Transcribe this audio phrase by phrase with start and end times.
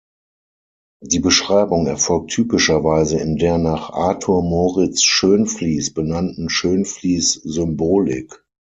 [1.03, 8.43] Die Beschreibung erfolgt typischerweise in der nach Arthur Moritz Schoenflies benannten Schoenflies-Symbolik.